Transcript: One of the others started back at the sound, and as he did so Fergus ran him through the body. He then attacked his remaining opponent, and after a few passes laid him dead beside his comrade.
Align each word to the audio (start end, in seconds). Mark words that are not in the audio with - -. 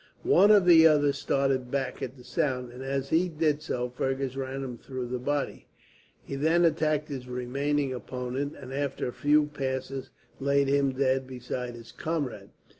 One 0.23 0.49
of 0.49 0.65
the 0.65 0.87
others 0.87 1.19
started 1.19 1.69
back 1.69 2.01
at 2.01 2.17
the 2.17 2.23
sound, 2.23 2.71
and 2.71 2.81
as 2.83 3.09
he 3.09 3.29
did 3.29 3.61
so 3.61 3.87
Fergus 3.91 4.35
ran 4.35 4.63
him 4.63 4.79
through 4.79 5.09
the 5.09 5.19
body. 5.19 5.67
He 6.23 6.35
then 6.35 6.65
attacked 6.65 7.09
his 7.09 7.27
remaining 7.27 7.93
opponent, 7.93 8.55
and 8.59 8.73
after 8.73 9.07
a 9.07 9.13
few 9.13 9.45
passes 9.45 10.09
laid 10.39 10.67
him 10.69 10.93
dead 10.93 11.27
beside 11.27 11.75
his 11.75 11.91
comrade. 11.91 12.49